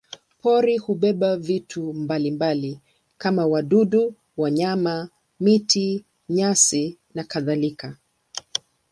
Pori 0.41 0.77
hubeba 0.77 1.37
vitu 1.37 1.93
mbalimbali 1.93 2.79
kama 3.17 3.45
wadudu, 3.45 4.15
wanyama, 4.37 5.09
miti, 5.39 6.03
nyasi 6.29 6.97
nakadhalika. 7.15 7.95